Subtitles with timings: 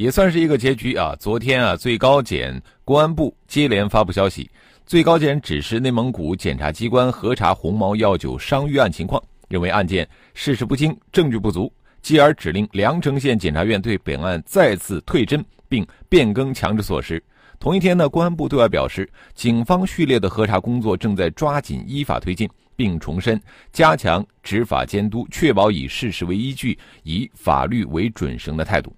[0.00, 1.14] 也算是一个结局啊！
[1.20, 4.50] 昨天啊，最高检、公安部接连发布消息，
[4.86, 17.22] 最高检指示内蒙古检察机关核查红毛药酒伤愈案情况，认为案件事实不清、证据不足，继而指令凉城县检察院对本案再次退侦并变更强制措施。
[17.58, 23.38] 同一天呢，公安部对外表示，警方序列的核查工作正在抓紧依法推进，并重申
[23.70, 28.90] 加强执法监督，确保以事实为依据、以法律为准绳的态度。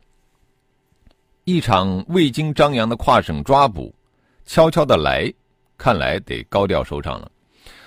[1.44, 3.92] 一场未经张扬的跨省抓捕，
[4.44, 5.28] 悄悄的来，
[5.76, 7.28] 看来得高调收场了。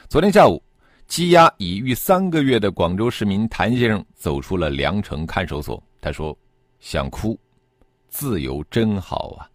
[0.10, 0.62] 昨天下午，
[1.08, 5.82] 羁押已逾三个月的广州市民谭先生走出了凉城看守所。
[6.02, 6.38] 他说
[6.82, 7.40] ：“想哭，
[8.10, 9.48] 自由真好啊！”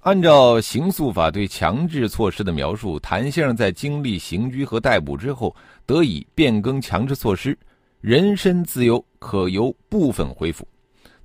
[0.00, 7.58] 按照刑诉法对强制措施的描述，谭先生在经历刑拘和逮捕之后，得以变更强制措施，
[8.00, 10.66] 人身自由可由部分恢复。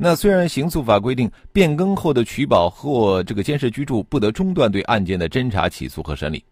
[0.03, 6.43] 那虽然刑诉法规定变更后的取保或这个监视居住不得中断对案件的侦查、起诉和审理，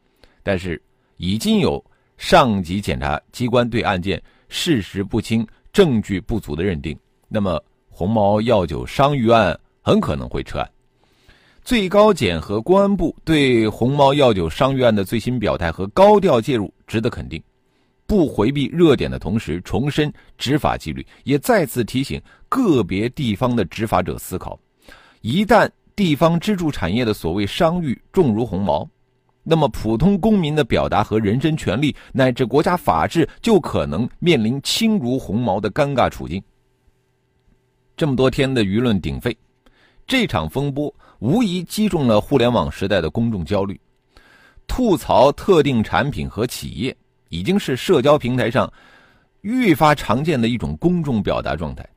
[0.43, 0.79] 但是
[1.17, 1.83] 已经有
[2.15, 6.95] 上级检察机关对案件事实不清、证据不足的认定，
[7.27, 10.69] 那么红毛药酒伤愈案很可能会撤案。
[11.63, 17.41] 最高检和公安部对红毛药酒伤愈案的最新表态和高调介入值得肯定。
[18.09, 24.59] 不回避热点的同时，重申执法纪律，也再次提醒个别地方的执法者思考：
[25.21, 28.89] 一旦地方支柱产业的所谓商誉重如鸿毛，
[29.43, 36.41] 那么普通公民的表达和人身权利，乃至国家法治，就可能面临轻如鸿毛的尴尬处境。
[37.95, 39.37] 这么多天的舆论鼎沸，
[40.07, 43.79] 这场风波无疑击中了互联网时代的公众焦虑，
[44.65, 46.97] 吐槽特定产品和企业。
[47.29, 48.71] 已经是社交平台上
[49.41, 51.87] 愈发常见的一种公众表达状态，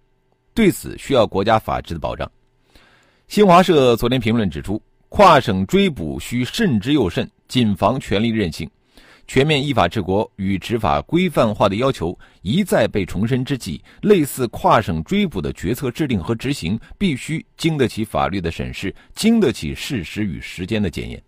[0.55, 2.31] 对此需要国家法治的保障。
[3.27, 8.71] 新华社昨天评论指出，跨省追捕需慎之又慎，谨防权力任性。
[9.27, 21.23] 全面依法治国与执法规范化的要求一再被重申之际，类似跨省追捕的决策制定和执行，必须经得起法律的审视，经得起事实与时间的检验。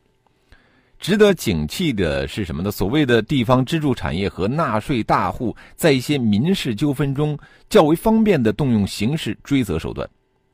[0.98, 2.70] 值得警惕的是什么呢？
[2.70, 7.38] 所谓的地方支柱产业和纳税大户，在一些民事纠纷中
[7.68, 10.08] 较为方便的动用刑事追责手段，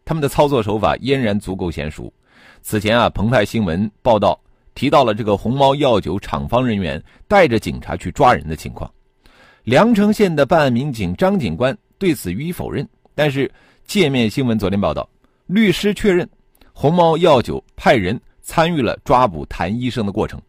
[0.05, 2.13] 他们的操作手法俨然足够娴熟。
[2.63, 4.39] 此前啊，澎湃新闻报道
[4.75, 8.91] 提到了这个红毛药酒厂方人员带着警察去抓人的情况。
[9.63, 13.49] 凉城县的办案民警张警官对此予以否认，但是
[13.87, 15.09] 界面新闻昨天报道，
[15.47, 16.29] 律师确认
[16.73, 18.21] 红毛药酒派人。
[18.51, 20.43] 参与了抓捕谭医生的过程。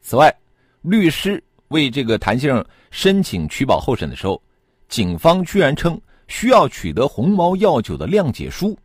[0.00, 0.32] 此外，
[0.82, 4.40] 律师为这个谭先生申请取保候审的时候，
[4.88, 8.78] 警方居然称需要取得红毛药酒的谅解书，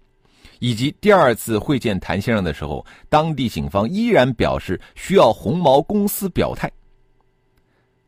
[0.58, 6.72] 以及第二次会见谭先生的时候，当地警方依然表示需要红毛公司表态。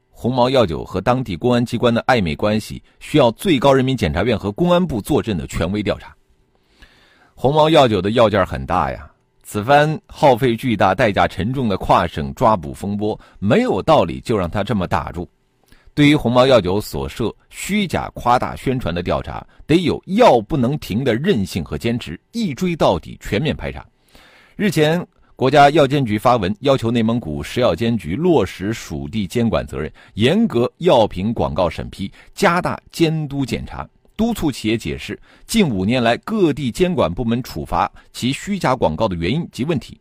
[0.09, 6.15] 红毛药酒和当地公安机关的暧昧关系，需要最高人民检察院和公安部坐镇的权威调查。
[7.35, 9.07] 红毛药酒的药件很大呀。
[9.51, 15.27] 此番耗费巨大、代价沉重的跨省抓捕风波，没有道理就让他这么打住。
[15.93, 23.85] 对于鸿茅药酒所涉虚假、夸大宣传的调查，得有药不能停的韧性和坚持，一追到底，全面排查。
[24.55, 33.85] 日前，国家药监局发文要求内蒙古食药监局落实属地监管责任，严格药品广告审批，加大监督检查。
[34.21, 39.99] 督促企业解释近五年来各地监管部门处罚其虚假广告的原因及问题。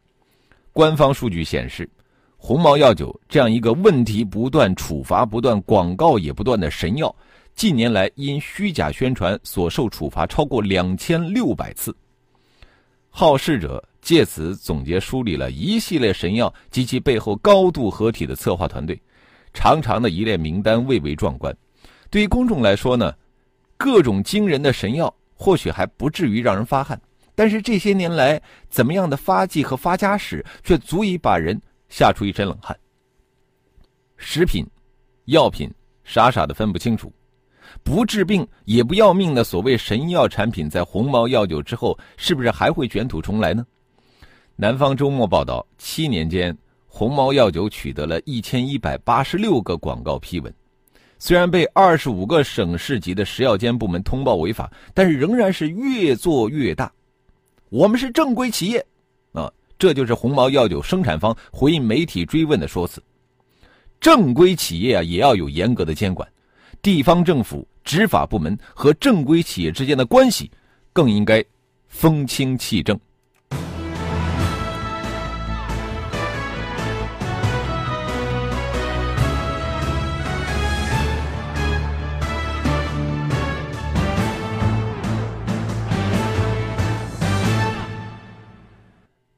[0.74, 1.88] 官方数据显示，
[2.36, 7.16] 鸿茅药酒这样一个问题不断、处罚不断、广告也不断的神药，
[7.54, 11.96] 近年来因虚假宣传所受处罚超过两千六百次。
[13.08, 19.00] 好事者借此总结梳理了一系列神药及其背后高度合体的策划团队，
[19.54, 21.56] 长长的一列名单蔚为壮观。
[22.10, 23.14] 对于公众来说呢？
[23.82, 27.00] 各种惊人的神药，或许还不至于让人发汗，
[27.34, 28.38] 但是这些年来
[28.68, 32.78] 怎么样的发迹和发家史，却足以把人吓出一身冷汗。
[34.18, 34.66] 食品、
[35.24, 35.72] 药品，
[36.04, 37.10] 傻傻的分不清楚，
[37.82, 43.66] 不治病也不要命的所谓神药产品，在鸿茅药酒之后，是不是还会卷土重来呢？
[44.56, 46.54] 南方周末报道，七年间，
[46.86, 50.54] 鸿茅药酒取得了一千一百八十六个广告批文，
[51.22, 56.90] 虽然被二十五个省市级的食药监部门通报违法，但是仍然是越做越大。
[57.68, 58.84] 我们是正规企业，
[59.32, 63.02] 啊，这就是鸿茅药酒生产方回应媒体追问的说辞。
[64.00, 66.26] 正规企业啊，也要有严格的监管，
[66.80, 70.50] 地方政府执法部门和正规企业之间的关系，
[70.90, 71.44] 更应该
[71.86, 72.98] 风清气正。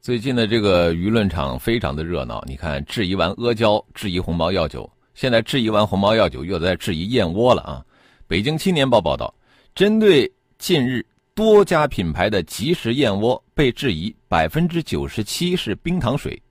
[0.03, 7.87] 最近的这个舆论场非常的热闹，你看质疑完阿胶，质疑鸿茅药酒，现在质疑完鸿茅药酒，又在质疑燕窝了啊！
[8.27, 9.33] 北京青年报报道，
[9.77, 10.29] 针对
[10.59, 11.07] 近日
[11.37, 16.43] 多家品牌的即食燕窝被质疑百分之九十七是冰糖水，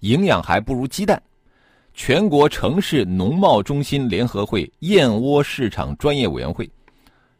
[0.00, 1.18] 营养还不如鸡蛋，
[1.94, 6.70] 全国城市农贸中心联合会燕窝市场专业委员会，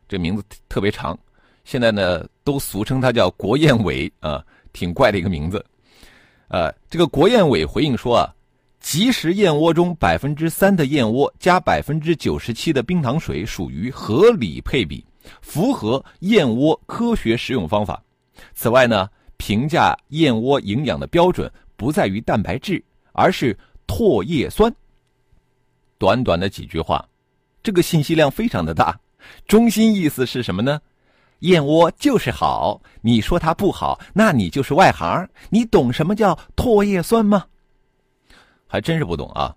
[0.08, 1.18] 这名字特别长，
[1.62, 4.42] 现在呢都俗称它叫国燕委啊。
[4.78, 5.64] 挺怪的一个名字，
[6.46, 8.32] 呃，这个国燕委回应说啊，
[8.78, 15.04] 即食燕窝中百分之三的燕窝加百分之九十七的冰糖水属于合理配比，
[15.42, 18.00] 符合燕窝科学食用方法。
[18.54, 22.80] 此外呢，评价燕窝营养的标准不在于蛋白质，
[23.10, 24.72] 而是唾液酸。
[25.98, 27.04] 短短的几句话，
[27.64, 28.96] 这个信息量非常的大，
[29.48, 30.80] 中心意思是什么呢？
[31.40, 35.28] 燕窝就是好，你说它不好，那你就是外行。
[35.50, 37.44] 你懂什么叫唾液酸吗？
[38.66, 39.54] 还真是不懂啊。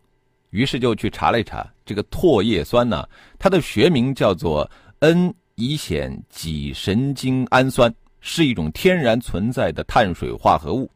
[0.52, 3.08] 于是就去查了一查，这个唾液酸呢，
[3.40, 4.70] 它的学名叫做
[5.00, 10.90] N 乙酰己神经氨酸，是一种天然存在的碳水化合物。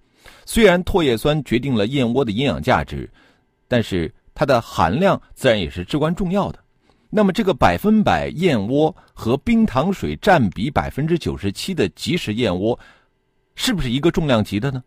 [0.45, 3.09] 虽然唾液酸决定了燕窝的营养价值，
[3.67, 6.59] 但是它的含量自然也是至关重要的。
[7.17, 12.77] 那么，这个百分百燕窝和冰糖水占比百分之九十七的即食燕窝，
[13.55, 14.83] 是不是一个重量级的呢？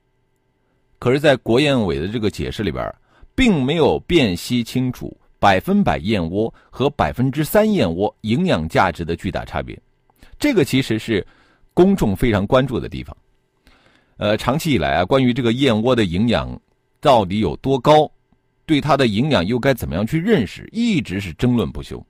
[0.98, 2.94] 可是，在国燕委的这个解释里边，
[3.34, 9.80] 并没有辨析清楚百分百燕窝和百分之三燕窝营养价值的巨大差别。
[10.38, 11.26] 这个其实是
[11.72, 13.16] 公众非常关注的地方。
[14.18, 16.60] 呃，长期以来啊，关于这个燕窝的营养
[17.00, 18.06] 到底有多高，
[18.66, 22.04] 对它的营养又该怎么样去认识，一直是争论不休。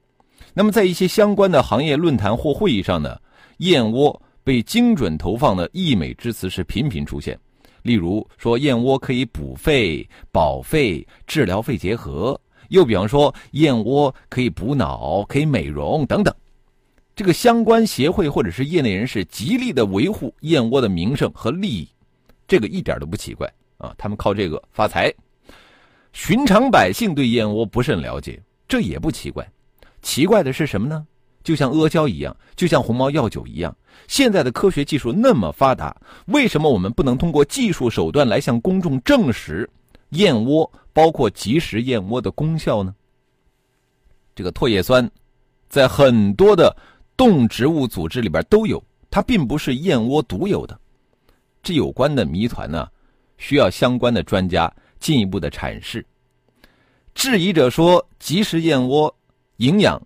[0.58, 3.16] 那么，在一些相关的行业论坛或会议上呢，
[3.58, 7.38] 燕窝被精准投放的溢美之词是频频出现。
[7.82, 12.36] 例如说，燕窝可以补肺、保肺、治疗肺结核；
[12.70, 16.34] 又比方说，燕窝可以补脑、可以美容等等。
[17.14, 21.88] 这个相关协会或者是业内人士极力的维护燕窝的名声和利益，
[22.48, 23.94] 这个一点都不奇怪啊！
[23.96, 25.14] 他们靠这个发财。
[26.12, 29.48] 寻常百姓对燕窝不甚了解，这也不奇怪。
[30.08, 31.06] 奇怪的是什么呢？
[31.44, 33.76] 就像阿胶一样，就像鸿茅药酒一样，
[34.06, 35.94] 现在的科学技术那么发达，
[36.28, 39.68] 为什么我们不能通过技术手段来向公众证实
[40.12, 42.94] 燕窝，包括即食燕窝的功效呢？
[44.34, 45.08] 这个唾液酸，
[45.68, 46.74] 在很多的
[47.14, 50.80] 动植物组织里边都有，它并不是燕窝独有的。
[51.62, 52.88] 这有关的谜团呢，
[53.36, 56.02] 需要相关的专家进一步的阐释。
[57.14, 59.14] 质疑者说，即食燕窝。
[59.58, 60.00] 营养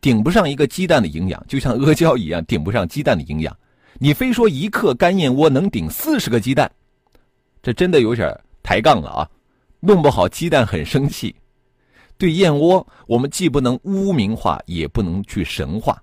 [0.00, 3.56] 顶不上一个鸡蛋的营养，就像阿胶一样顶不上鸡蛋的营养。
[3.98, 6.70] 你非说一克干燕窝能顶四十个鸡蛋，
[7.62, 9.30] 这真的有点抬杠了啊！
[9.80, 11.34] 弄不好鸡蛋很生气。
[12.16, 16.00] 对燕窝，我们既不能污名化，也不能去神化。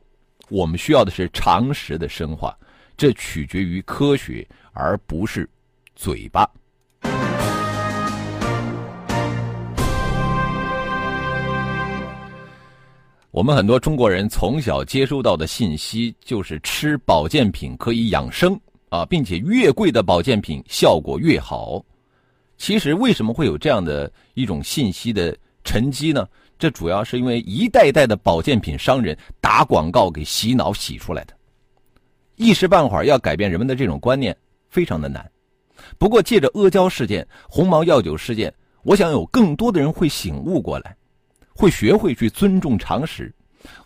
[0.49, 2.57] 我们需要的是常识的深化，
[2.95, 5.49] 这取决于科学，而不是
[5.95, 6.49] 嘴巴。
[13.35, 21.83] 我们很多中国人从小接收到的信息就是吃保健品可以养生啊，并且越贵的保健品效果越好。
[22.57, 26.25] 其实为什么会有这样的一种信息的沉积呢？
[26.57, 31.33] 这主要是因为一代代的保健品商人打广告给洗脑洗出来的。
[32.37, 34.33] 一时半会儿要改变人们的这种观念
[34.69, 35.29] 非常的难。
[35.97, 40.95] 不过借着阿胶事件、鸿茅药酒事件，我想有更多的人会醒悟过来。
[41.55, 43.33] 会学会去尊重常识，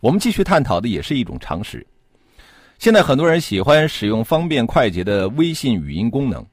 [0.01, 1.85] 我们继续探讨的也是一种常识。
[2.79, 6.43] 现在很多人喜欢使用方便快捷的微信语音功能，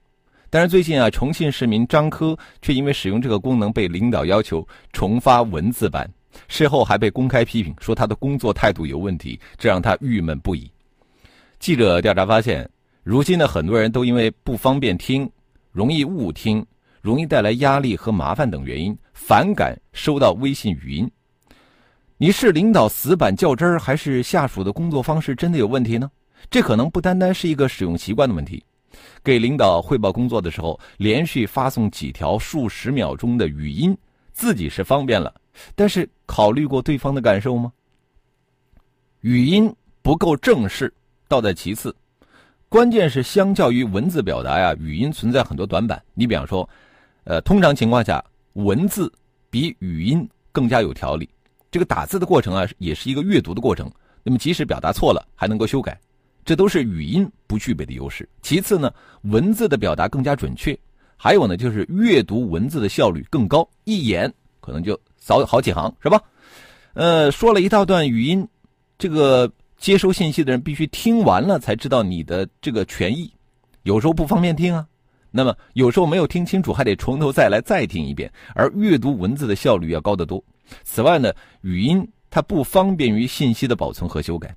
[0.51, 6.09] 但是最近啊，重庆市民张科却因为使用这个功能被领导要求重发文字版，
[6.49, 10.71] 事后还被公开批评，说他的工作态度有问题，这让他郁闷不已。
[11.59, 12.69] 记者调查发现，
[13.03, 15.31] 如今的很多人都因为不方便听、
[15.73, 16.65] 容易误听、
[17.01, 21.11] 容易带来压力和麻烦等原因，反感收到微信语音。
[22.19, 26.09] 你是领导死板较真儿，还是下属的工作方式真的有问题呢？
[26.51, 28.63] 这可能不单单是一个使用习惯的问题。
[29.25, 33.97] 给领导汇报工作的时候，连续发送几条数十秒钟的语音，
[34.35, 35.35] 自己是方便了，
[35.75, 37.73] 但是考虑过对方的感受吗？
[39.23, 40.93] 语音不够正式，
[41.27, 41.97] 倒在其次。
[42.69, 46.01] 关键是，相较于文字表达呀，语音存在很多短板。
[46.13, 46.69] 你比方说，
[47.25, 48.23] 呃，通常情况下，
[48.57, 49.13] 文字
[49.51, 51.29] 比语音更加有条理。
[51.71, 53.91] 这个打字的过程啊，也是一个阅读的过程。
[54.23, 55.99] 那么，即使表达错了，还能够修改。
[56.43, 58.27] 这都是语音不具备的优势。
[58.41, 58.91] 其次呢，
[59.23, 60.79] 文字的表达更加准确，
[61.17, 66.19] 还有呢，就是阅读文字的效率更高，一眼可能就扫好几行，是吧？
[66.95, 68.49] 呃，说了一大段语音，
[68.97, 73.31] 这个接收信息的人必须听完了才知道你的这个全意，
[73.83, 74.87] 有时候不方便听啊。
[75.37, 78.33] 那么有时候没有听清楚，还得从头再来再听一遍。
[78.55, 80.43] 而阅读文字的效率要高得多。
[80.83, 84.57] 此外呢，语音它不方便于信息的保存和修改。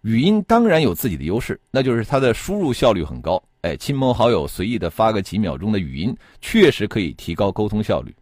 [0.00, 3.42] 语音当然有自己的优势，那就是它的输入效率很高。
[3.60, 8.14] 哎，亲朋好友随意的发个几秒钟的语音，确实可以提高沟通效率。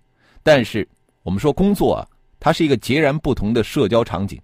[0.42, 0.86] 但是
[1.22, 2.00] 我们说工作啊，
[2.40, 4.40] 它是一个截然不同的社交场景，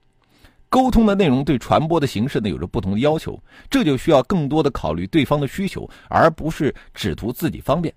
[0.71, 7.93] 沟通的内容对传播的形式呢有着不同的要求，这就需要更多的考虑对方的需求，而不是只图自己方便。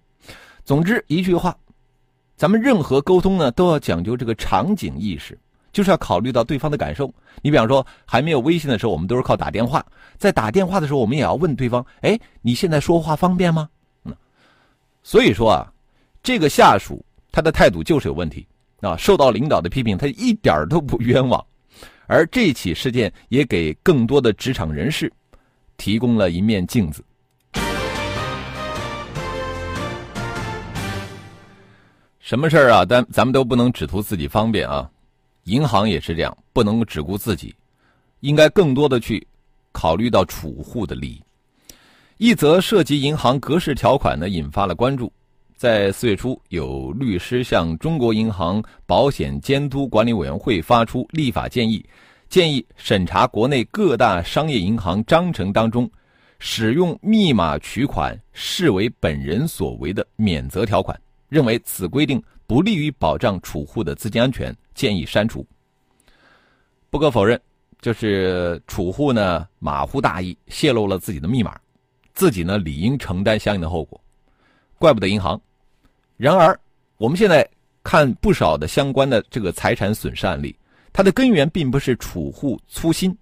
[0.66, 1.56] 总之一句话，
[2.36, 5.40] 咱们任何沟通呢都要讲究这个场景意识。
[5.72, 7.12] 就是要考虑到对方的感受。
[7.42, 9.84] 你比方说，还没有微信的时候，我们都是靠打电话。
[10.20, 13.68] 在打电话的时候，我们也要问对方：“哎，你现在说话方便吗？”
[14.06, 14.16] 嗯，
[15.02, 15.74] 所以说啊，
[16.22, 18.48] 这个下属他的态度就是有问题
[18.82, 21.44] 啊，受到领导的批评，他一点都不冤枉。
[22.08, 25.12] 而这起事件也给更多的职场人士
[25.78, 27.04] 提供了一面镜子。
[32.20, 32.86] 什么事儿啊？
[32.86, 34.90] 但咱们都不能只图自己方便啊。
[35.44, 37.54] 银行也是这样，不能只顾自己，
[38.22, 39.28] 应该更多的去
[39.74, 41.22] 考虑到储户的利益。
[42.18, 45.12] 一则涉及银行格式条款呢，引发了关注。
[45.64, 51.82] 在四月初，有律师向中国银行保险监督管理委员会发出立法建议，
[52.28, 55.90] 建议审查国内各大商业银行章程当中
[56.38, 64.54] 使用密码取款视为本人所为的免责条款，认为此规定不利于保障储户的资金安全。
[64.76, 65.48] 建议删除。
[66.90, 67.40] 不可否认，
[67.80, 71.58] 就是储户呢马虎大意，泄露了自己的密码，
[72.14, 73.98] 自己呢理应承担相应的后果，
[74.78, 75.42] 怪不得银行。
[76.24, 76.58] 然而，
[76.96, 77.46] 我们现在
[77.84, 80.58] 看不少的相关的这个财产损失案例，
[80.94, 83.14] 它的根源并不是储户粗心，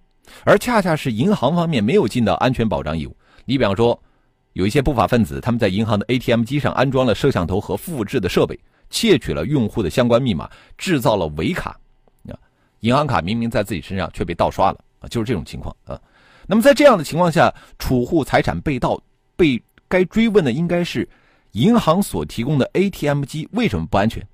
[0.44, 3.16] 而恰恰是银行方面没有尽到安全保障义务。
[3.44, 4.00] 你比方说，
[4.52, 8.56] 有一些不法分子他们在银行的 ATM 机上安装了摄像头和复制的设备。
[8.88, 11.70] 窃取了用户的相关密码，制造了伪卡，
[12.28, 12.38] 啊，
[12.80, 16.00] 银行卡明明在自己身上却被盗刷了啊，就是这种情况啊。
[16.46, 19.02] 那么在这样的情况下，储户财产被盗，
[19.34, 21.08] 被该追问的应该是
[21.52, 24.26] 银行所提供的 ATM 机为什么不安全？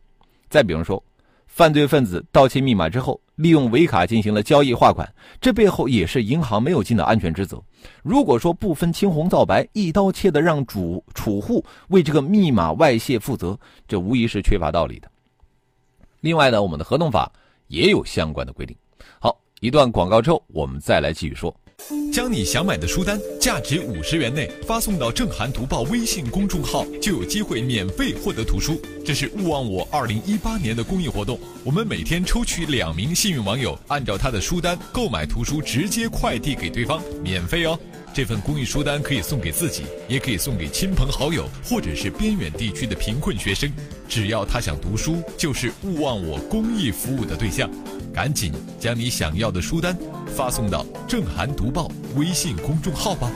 [0.48, 1.02] 再比如说。
[1.46, 5.10] 犯罪分子盗窃密码之后，利用伪卡进行了交易划款，
[5.40, 7.60] 这背后也是银行没有尽到安全职责。
[8.02, 13.58] 如果说不分青红皂白，一刀切的让主储户为这个密码外泄负责，
[13.88, 15.10] 这无疑是缺乏道理的。
[16.20, 17.32] 另外呢，我们的合同法
[17.66, 18.76] 也有相关的规定。
[19.18, 21.52] 好，一段广告之后，我们再来继续说。
[22.18, 28.82] 将你想买的书单价值五十元内发送到“正涵读报”微信公众号，就有机会免费获得图书。
[29.04, 37.78] 这是勿忘我二零一八年的公益活动，我们每天抽取两名幸运网友，按照他的书单购买图书，直接快递给对方，免费哦。
[38.12, 43.72] 这份公益书单可以送给自己，也可以送给亲朋好友，或者是边远地区的贫困学生。
[44.08, 47.70] 只要他想读书，就是勿忘我公益服务的对象。
[48.12, 49.96] 赶紧将你想要的书单
[50.26, 53.30] 发送到“正涵读报”微信公众号吧。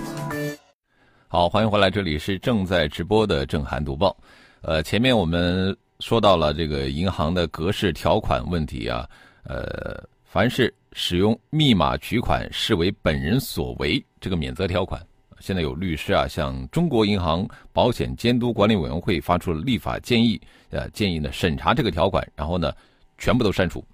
[1.28, 4.16] 好，欢迎回来，这里是正在直播的“正涵读报”。
[4.62, 9.08] 呃，前面我们说到了这个银行的格式条款问题啊，
[9.44, 15.00] 呃，凡是使用密码取款视为本人所为这个免责条款，
[15.40, 22.72] 现在有律师啊向中国银行保险监督管理委员会发出了立法建议，呃，建议呢审查这个条款，然后呢
[23.18, 23.84] 全部都删除。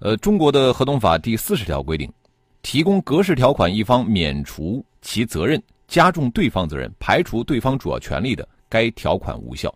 [0.00, 2.12] 呃，中国的合同法第四十条规定，
[2.62, 9.72] 提供格式条款一方免除其责任，加重对方责任，排除对方主要权利的，该条款无效。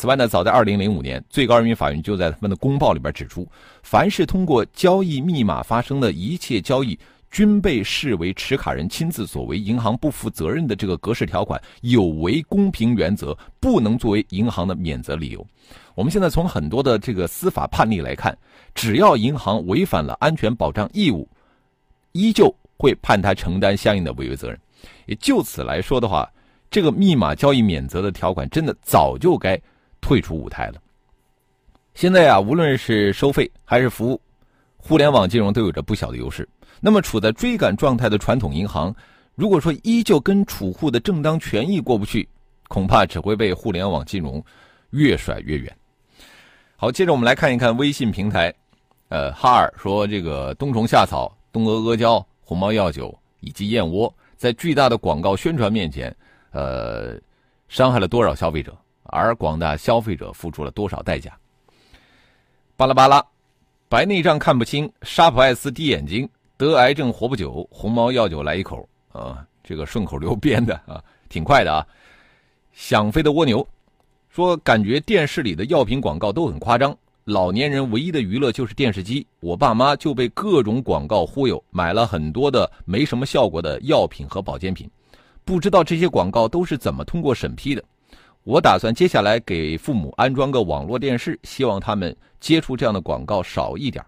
[0.00, 3.46] 此外呢，早在二零零五年，最高人民法院就在他们的公报里边指出，
[3.82, 6.98] 凡是通过交易密码发生的一切交易，
[7.30, 15.46] 均被视为持卡人亲自所为，银行不负责任的这个格式条款有违公平原则，不能作为银行的免责理由。
[15.94, 18.34] 我们现在从很多的这个司法判例来看，
[18.74, 21.28] 只要银行违反了安全保障义务，
[22.12, 24.58] 依旧会判他承担相应的违约责任。
[25.04, 26.26] 也就此来说的话，
[26.70, 29.60] 这个密码交易免责的条款真的早就该。
[30.00, 30.74] 退出舞台了。
[31.94, 34.20] 现在啊，无论是收费还是服务，
[34.76, 36.48] 互联网金融都有着不小的优势。
[36.80, 38.94] 那么，处在追赶状态的传统银行，
[39.34, 42.28] 如果说依旧跟储户的正当权益过不去，
[42.68, 44.42] 恐怕只会被互联网金融
[44.90, 45.76] 越甩越远。
[46.76, 48.54] 好，接着我们来看一看微信平台。
[49.08, 56.16] 呃，哈尔说，这个冬虫夏草、东阿阿胶、鸿茅药酒以及燕窝，在巨大的广告宣传面前，
[56.52, 57.20] 呃，
[57.68, 58.74] 伤害了多少消费者？
[59.10, 61.36] 而广大消费者付出了多少代价？
[62.76, 63.24] 巴拉巴拉，
[63.88, 69.44] 白内障看不清，沙普艾斯滴眼睛，得癌症活不久，鸿茅药酒来一口啊！
[69.62, 71.86] 这个顺口溜编的啊，挺快的啊。
[72.72, 73.66] 想飞的蜗牛
[74.30, 79.26] 说：“感觉电视里的药品广告都很夸张，老年人唯一的娱乐就是电视机。
[79.40, 84.90] 我爸妈就被各种广告忽悠，买了很多的没什么效果的药品和保健品，
[85.44, 87.84] 不知道这些广告都是怎么通过审批的。”
[88.44, 94.02] 我打算接下来给父母安装个网络电视，希望他们接触这样的广告少一点。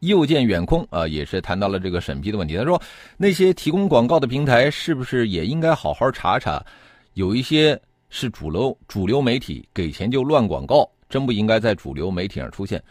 [0.00, 2.56] 右见远空啊，也是谈到了这个审批的问题。
[2.56, 2.80] 他说，
[3.16, 6.64] 那些提供广告的平台是不是也应该好好查查？
[7.12, 7.78] 有一些
[8.08, 12.82] 是主流主流媒体给钱就乱广告，真不应该在主流媒体上出现。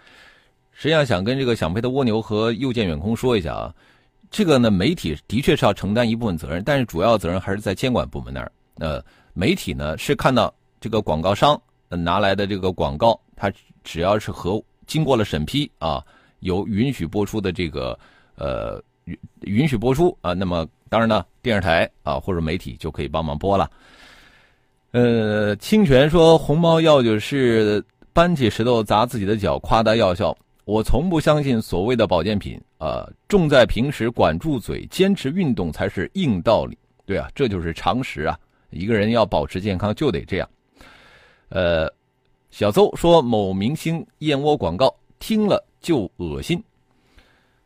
[0.73, 3.73] 实际上，想跟这个想飞的蜗牛和右见远空说一下啊，
[4.29, 8.51] 这个呢，媒体的确是要承担一部分责任，但是主要责任还是在监管部门那儿。
[8.75, 9.03] 呃。
[9.37, 10.51] 媒体呢是看到
[10.81, 13.53] 这个广告商拿来的这个广告，它
[13.83, 16.03] 只要是和经过了审批啊，
[16.39, 17.97] 有允许播出的这个
[18.35, 23.69] 呃允允许播出啊，那么当然呢，电视台啊或者媒体就可以帮忙播了。
[24.89, 30.35] 呃，清泉说红毛药酒是搬起石头砸自己的脚，夸大药效。
[30.65, 36.75] 我从不相信所谓的保健品啊，重在平时管住嘴，坚持运动才是硬道理。
[37.05, 38.35] 对啊，这就是常识啊。
[38.69, 40.49] 一个人要保持健康就得这样。
[41.49, 41.91] 呃，
[42.51, 46.61] 小邹说某明星燕窝广告听了就恶心，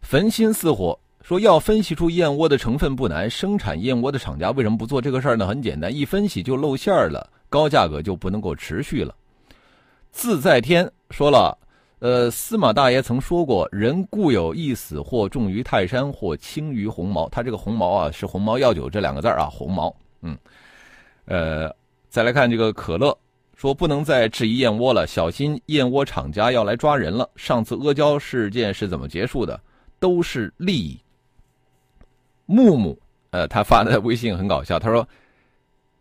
[0.01, 5.47] 焚心似火说要分析出燕窝的成分不难，生产燕窝的厂家为什么不做这个事儿呢？
[5.47, 9.15] 很简单，一分析就露馅儿了，高价格就不能够持续了。
[10.11, 11.57] 自在天说了，
[11.99, 17.29] 呃，司马大爷曾说过，人固有一死，或重于泰山，或轻于鸿毛。
[17.29, 20.37] 他这个鸿毛啊，是鸿茅药酒这两个字啊，鸿毛，嗯。
[21.25, 21.73] 呃，
[22.10, 23.17] 再来看这个可乐，
[23.55, 27.29] 说不能再质疑燕窝了，小心燕窝厂家要来抓人了。
[27.36, 29.60] 上次阿胶事件是怎么结束的？
[29.99, 30.99] 都是利益。
[32.47, 35.07] 木木，呃，他发的微信很搞笑，他说：“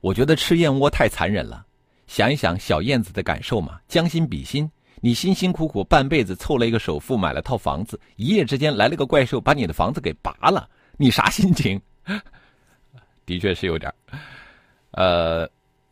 [0.00, 1.64] 我觉得吃燕窝太残忍了，
[2.06, 4.68] 想一想小燕子的感受嘛，将心比心，
[5.00, 11.80] 你辛辛苦苦半辈子凑了一个首付买了套房子，一夜之间来了个怪兽把你的房子给拔了，你啥心情？”
[13.26, 13.92] 的确是有点。
[14.92, 15.48] 呃，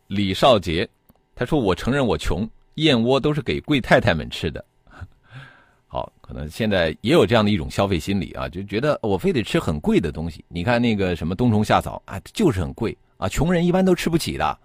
[0.07, 0.89] 李少杰，
[1.35, 4.65] 他说：“我承认我穷，燕窝都是给贵太太们吃的。
[5.87, 10.45] ”好，可能现在也有这样的一种消费心理啊，就觉得我非得吃很贵的东西。
[10.49, 14.59] 你看那个什么冬虫夏草啊，就是很贵啊，穷人一般都吃不起的。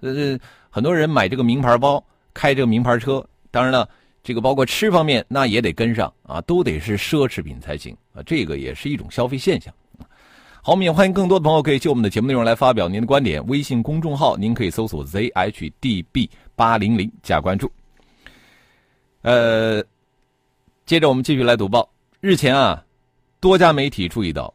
[0.00, 0.38] 呃，
[0.70, 3.88] 很多人买这个名牌包，开这个名牌车，当然了，
[4.22, 9.74] 这个包括吃方面那也得跟上啊，都得是奢侈品才行啊，这个也是一种消费现象。
[10.60, 13.44] 好，我们也欢迎更多的朋友可以就我们的节目内容来发表您的观点。
[13.46, 17.70] 微信公众号您可以搜索 zhdb 八零零加关注。
[19.22, 19.82] 呃，
[20.84, 21.88] 接着我们继续来读报。
[22.20, 22.84] 日前啊，
[23.40, 24.52] 多家媒体注意到，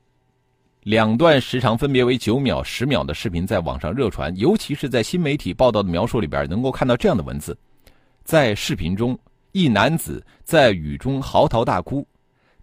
[0.83, 7.57] 两段时长分别为九秒、十秒的视频在网上热传，尤其是在新媒体报道的描述里边，能够看到这样的文字：
[8.23, 9.17] 在视频中，
[9.53, 12.05] 一男子在雨中嚎啕大哭，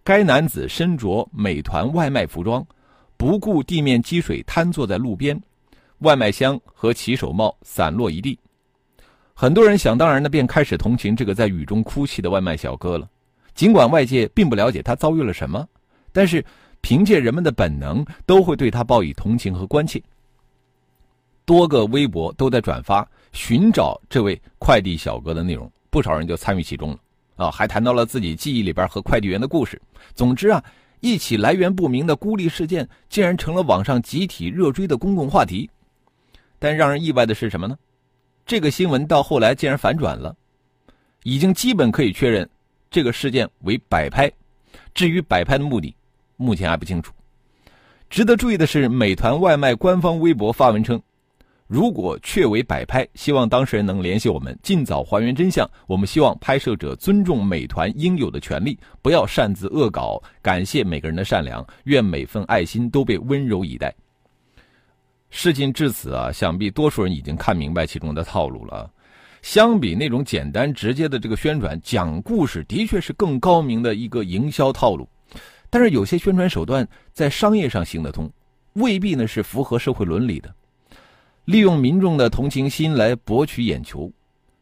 [0.03, 2.65] 该男子身着美团外卖服装。
[3.21, 5.39] 不顾地面积水，瘫坐在路边，
[5.99, 8.35] 外卖箱和骑手帽散落一地。
[9.35, 13.07] 很多人想当然的便开始同情这个在雨中哭泣的外卖小哥了。
[13.53, 15.63] 尽管外界并不了解他遭遇了什么，
[16.11, 16.43] 但是
[16.81, 20.01] 凭借人们的本能，都会对他报以同情和关切。
[21.45, 26.97] 多个微博都在转发寻找这位快递小哥的内容，不少人就参与其中了。
[27.35, 29.79] 啊，还谈到了自己记忆里边和快递员的故事。
[30.15, 30.63] 总之啊。
[31.01, 35.69] 一起来源不明的孤立事件，竟然成了网上集体热追的公共话题。
[36.57, 37.77] 但让人意外的是什么呢？
[38.45, 40.35] 这个新闻到后来竟然反转了，
[41.23, 42.47] 已经基本可以确认
[42.89, 44.31] 这个事件为摆拍。
[44.93, 45.95] 至于摆拍的目的，
[46.37, 47.11] 目前还不清楚。
[48.09, 51.01] 值得注意的是，美团外卖官方微博发文称。
[51.71, 55.65] 如果确为摆拍，希望当事人能联系我们，尽早还原真相。
[55.87, 60.21] 我们希望拍摄者尊重美团应有的权利，不要擅自恶搞。
[60.41, 63.95] 感谢每个人的善良，愿每份爱心都被温柔以待。
[65.29, 68.91] 事情至此啊，想必多数人已经看明白其中的套路了。
[69.41, 75.07] 相比那种简单直接的这个宣传，讲故事的确是更高明的一个营销套路。
[75.69, 78.29] 但是有些宣传手段在商业上行得通，
[78.73, 80.53] 未必呢是符合社会伦理的。
[81.45, 84.11] 利用民众的同情心来博取眼球，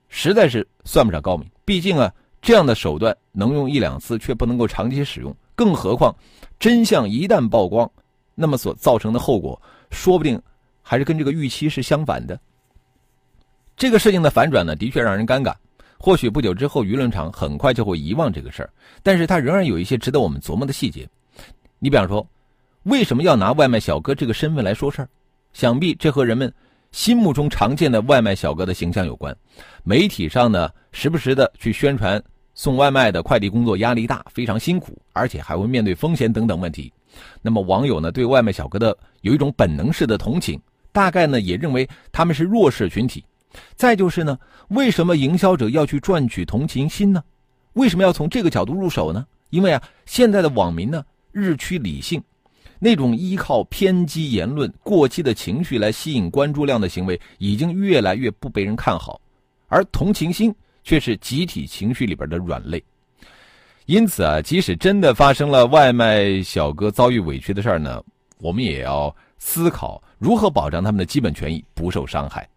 [0.07, 1.47] 实在是算不上高明。
[1.65, 2.11] 毕竟啊，
[2.41, 5.35] 这样的手段能用一两次，却不能够长期使用。
[5.55, 6.15] 更何况，
[6.57, 7.91] 真相一旦曝光，
[8.33, 9.61] 那么所造成的后果，
[9.91, 10.41] 说不定
[10.81, 12.39] 还是跟这个预期是相反的。
[13.75, 15.53] 这个事情的反转呢，的确让人尴尬。
[15.97, 18.69] 或许不久之后，舆论场很快就会遗忘这个事儿，
[19.03, 21.07] 但是它仍然有一些值得我们琢磨的细节。
[21.77, 22.25] 你比方说，
[22.83, 25.09] 为什么要拿外卖小哥这个身份来说事儿？
[25.51, 26.51] 想必这和人们。
[26.91, 29.35] 心目中常见的外卖小哥的形象有关，
[29.83, 32.21] 媒体上呢时不时的去宣传
[32.55, 36.91] 送外卖的快递工作压力大，非常辛苦，而且还会面对风险等等问题。
[37.41, 40.59] 那么网友呢对外卖小哥的有一种本能式的同情，
[40.91, 43.23] 大概呢也认为他们是弱势群体。
[43.75, 44.37] 再就是呢，
[44.69, 47.23] 为什么营销者要去赚取同情心呢？
[47.73, 49.25] 为什么要从这个角度入手呢？
[49.51, 52.21] 因为啊，现在的网民呢日趋理性。
[52.79, 59.19] 那种依靠偏激言论、过激的情绪来吸引关注量的行为，已经越来越不被人看好，
[59.67, 62.81] 而同情心却是集体情绪里边的软肋。
[63.85, 68.01] 因此啊，即使真的发生了外卖小哥遭遇委屈的事儿呢，
[68.37, 72.47] 我们也要思考如何保障他们的基本权益不受伤害。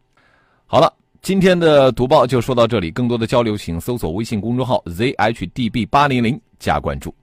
[0.66, 7.14] 好了，今天的读报就说到这里，更多的交流请搜索微信公众号 zhdb 八零零加关注。